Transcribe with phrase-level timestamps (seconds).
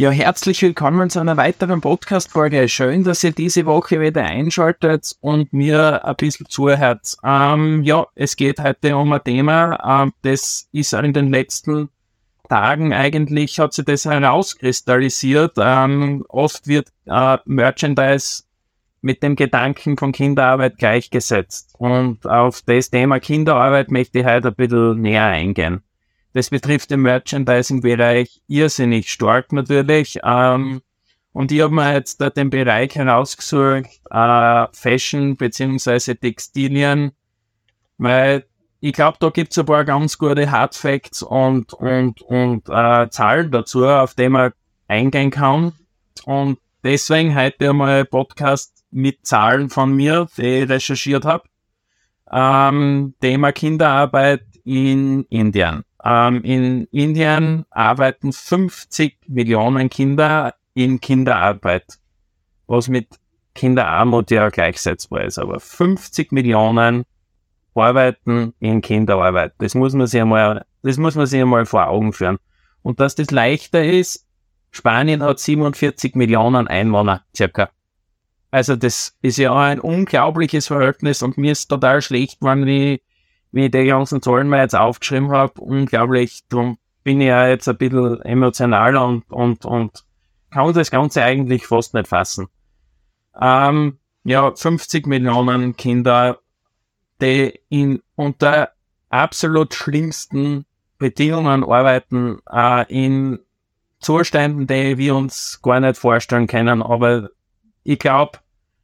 [0.00, 2.68] Ja, herzlich willkommen zu einer weiteren Podcast-Folge.
[2.68, 7.16] Schön, dass ihr diese Woche wieder einschaltet und mir ein bisschen zuhört.
[7.24, 11.88] Ähm, ja, es geht heute um ein Thema, ähm, das ist in den letzten
[12.48, 15.54] Tagen eigentlich, hat sich das herauskristallisiert.
[15.58, 18.44] Ähm, oft wird äh, Merchandise
[19.00, 21.74] mit dem Gedanken von Kinderarbeit gleichgesetzt.
[21.76, 25.82] Und auf das Thema Kinderarbeit möchte ich heute ein bisschen näher eingehen.
[26.32, 30.18] Das betrifft den Merchandising-Bereich irrsinnig stark natürlich.
[30.22, 30.82] Ähm,
[31.32, 37.12] und ich habe mir jetzt da den Bereich herausgesucht, äh, Fashion beziehungsweise Textilien,
[37.96, 38.44] weil
[38.80, 43.50] ich glaube, da gibt es ein paar ganz gute Hardfacts und, und, und äh, Zahlen
[43.50, 44.52] dazu, auf die man
[44.86, 45.72] eingehen kann.
[46.24, 51.44] Und deswegen heute einmal Podcast mit Zahlen von mir, die ich recherchiert habe.
[52.30, 55.84] Ähm, Thema Kinderarbeit in Indien.
[56.08, 61.98] Ähm, in Indien arbeiten 50 Millionen Kinder in Kinderarbeit,
[62.66, 63.08] was mit
[63.54, 65.38] Kinderarmut ja gleichsetzbar ist.
[65.38, 67.04] Aber 50 Millionen
[67.74, 69.52] arbeiten in Kinderarbeit.
[69.58, 72.38] Das muss man sich einmal, das muss man sich einmal vor Augen führen.
[72.82, 74.24] Und dass das leichter ist,
[74.70, 77.68] Spanien hat 47 Millionen Einwohner, circa.
[78.50, 83.02] Also das ist ja ein unglaubliches Verhältnis und mir ist total schlecht, wenn ich
[83.58, 86.44] wie ich die ganzen Zahlen mal jetzt aufgeschrieben habe, unglaublich.
[86.48, 90.04] Darum bin ich ja jetzt ein bisschen emotionaler und, und, und
[90.50, 92.46] kann das Ganze eigentlich fast nicht fassen.
[93.40, 96.38] Ähm, ja, 50 Millionen Kinder,
[97.20, 98.70] die in unter
[99.10, 100.64] absolut schlimmsten
[100.98, 103.40] Bedingungen arbeiten, äh, in
[104.00, 106.82] Zuständen, die wir uns gar nicht vorstellen können.
[106.82, 107.30] Aber
[107.82, 108.38] ich glaube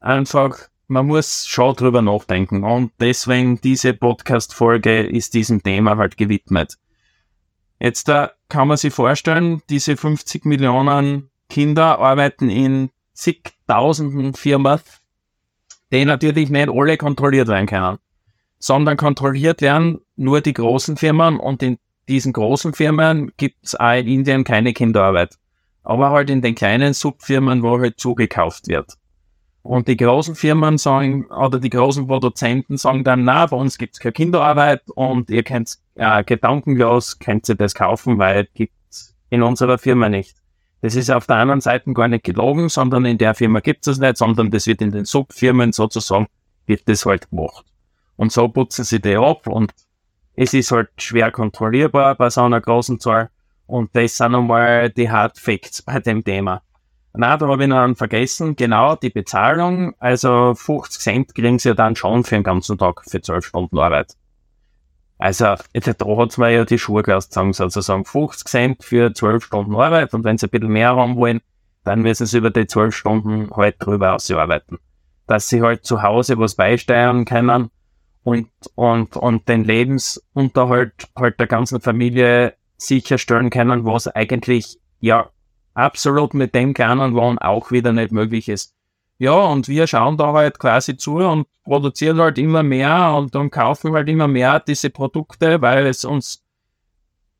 [0.00, 0.58] einfach,
[0.88, 6.78] man muss schon drüber nachdenken und deswegen diese Podcast-Folge ist diesem Thema halt gewidmet.
[7.78, 14.80] Jetzt da kann man sich vorstellen, diese 50 Millionen Kinder arbeiten in zigtausenden Firmen,
[15.92, 17.98] die natürlich nicht alle kontrolliert werden können,
[18.58, 23.92] sondern kontrolliert werden nur die großen Firmen und in diesen großen Firmen gibt es auch
[23.92, 25.36] in Indien keine Kinderarbeit.
[25.82, 28.94] Aber halt in den kleinen Subfirmen, wo halt zugekauft wird.
[29.68, 34.00] Und die großen Firmen sagen, oder die großen Produzenten sagen dann, na, bei uns gibt's
[34.00, 39.76] keine Kinderarbeit und ihr könnt äh, gedankenlos, könnt ihr das kaufen, weil gibt's in unserer
[39.76, 40.36] Firma nicht.
[40.80, 43.98] Das ist auf der anderen Seite gar nicht gelogen, sondern in der Firma gibt's das
[43.98, 46.28] nicht, sondern das wird in den Subfirmen sozusagen,
[46.64, 47.66] wird das halt gemacht.
[48.16, 49.74] Und so putzen sie die ab und
[50.34, 53.28] es ist halt schwer kontrollierbar bei so einer großen Zahl.
[53.66, 56.62] Und das sind einmal die Hard Facts bei dem Thema.
[57.14, 58.54] Na, da habe ich einen vergessen.
[58.54, 59.94] Genau, die Bezahlung.
[59.98, 63.78] Also 50 Cent kriegen sie ja dann schon für den ganzen Tag für 12 Stunden
[63.78, 64.14] Arbeit.
[65.18, 69.74] Also, jetzt, da hat's mir ja die Schuhe sagen, sozusagen 50 Cent für 12 Stunden
[69.74, 71.40] Arbeit und wenn sie ein bisschen mehr haben wollen,
[71.82, 74.78] dann müssen sie über die 12 Stunden halt drüber ausarbeiten.
[75.26, 77.70] Dass sie halt zu Hause was beisteuern können
[78.22, 85.30] und, und, und den Lebensunterhalt halt der ganzen Familie sicherstellen können, was eigentlich ja
[85.78, 88.74] absolut mit dem Lohn auch wieder nicht möglich ist.
[89.18, 93.50] Ja, und wir schauen da halt quasi zu und produzieren halt immer mehr und dann
[93.50, 96.44] kaufen halt immer mehr diese Produkte, weil es uns,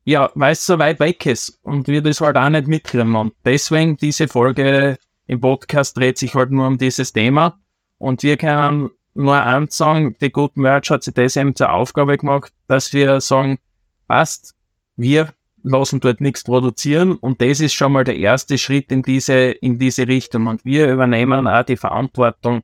[0.05, 3.15] ja, weil es so weit weg ist und wir das halt auch nicht mitkriegen.
[3.15, 7.59] Und deswegen diese Folge im Podcast dreht sich halt nur um dieses Thema
[7.99, 12.17] und wir können nur eins sagen, die Good Merch hat sich das eben zur Aufgabe
[12.17, 13.59] gemacht, dass wir sagen,
[14.07, 14.55] passt,
[14.97, 15.33] wir
[15.63, 19.79] lassen dort nichts produzieren und das ist schon mal der erste Schritt in diese, in
[19.79, 20.47] diese Richtung.
[20.47, 22.63] Und wir übernehmen auch die Verantwortung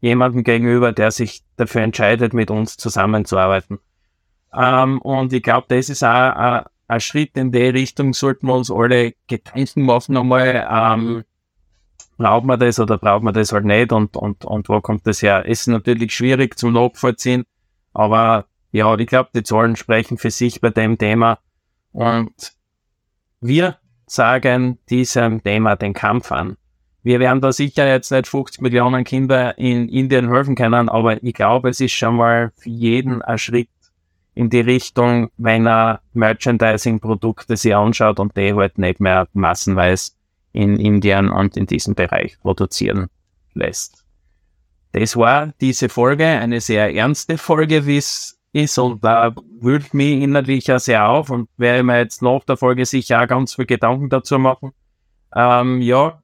[0.00, 3.78] jemandem gegenüber, der sich dafür entscheidet, mit uns zusammenzuarbeiten.
[4.54, 8.70] Ähm, und ich glaube, das ist auch ein Schritt in die Richtung, sollten wir uns
[8.70, 11.24] alle Gedanken machen nochmal, ähm,
[12.16, 15.22] braucht man das oder braucht man das halt nicht und, und, und wo kommt das
[15.22, 15.44] her?
[15.44, 17.44] Ist natürlich schwierig zum Nachvollziehen,
[17.92, 21.38] aber ja, ich glaube, die Zahlen sprechen für sich bei dem Thema.
[21.96, 22.52] Und
[23.40, 26.58] wir sagen diesem Thema den Kampf an.
[27.02, 31.32] Wir werden da sicher jetzt nicht 50 Millionen Kinder in Indien helfen können, aber ich
[31.32, 33.70] glaube, es ist schon mal für jeden ein Schritt
[34.34, 40.12] in die Richtung, wenn er Merchandising-Produkte sich anschaut und die halt nicht mehr massenweise
[40.52, 43.06] in Indien und in diesem Bereich produzieren
[43.54, 44.04] lässt.
[44.92, 50.22] Das war diese Folge, eine sehr ernste Folge, wie es ist und da wühlt mich
[50.22, 53.66] innerlich ja sehr auf und werde mir jetzt nach der Folge sicher auch ganz viel
[53.66, 54.72] Gedanken dazu machen.
[55.34, 56.22] Ähm, ja,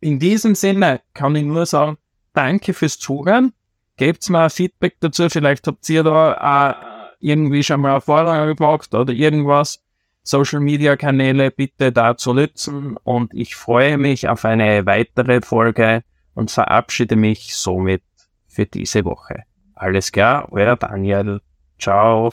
[0.00, 1.98] in diesem Sinne kann ich nur sagen,
[2.32, 3.52] danke fürs Zuhören.
[3.96, 5.28] Gebt mir ein Feedback dazu.
[5.28, 6.74] Vielleicht habt ihr da äh,
[7.20, 9.82] irgendwie schon mal Erfahrungen gemacht oder irgendwas.
[10.22, 16.02] Social Media Kanäle bitte dazu nutzen und ich freue mich auf eine weitere Folge
[16.34, 18.02] und verabschiede mich somit
[18.48, 19.44] für diese Woche.
[19.80, 21.40] Alles klar, euer Daniel.
[21.78, 22.30] Ciao.